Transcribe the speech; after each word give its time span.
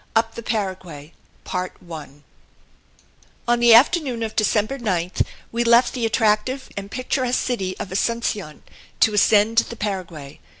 II. 0.01 0.07
UP 0.15 0.33
THE 0.33 0.41
PARAGUAY 0.41 1.13
On 3.47 3.59
the 3.59 3.75
afternoon 3.75 4.23
of 4.23 4.35
December 4.35 4.79
9 4.79 5.11
we 5.51 5.63
left 5.63 5.93
the 5.93 6.07
attractive 6.07 6.69
and 6.75 6.89
picturesque 6.89 7.45
city 7.45 7.77
of 7.77 7.91
Asuncion 7.91 8.63
to 8.99 9.13
ascend 9.13 9.59
the 9.69 9.75
Paraguay. 9.75 10.39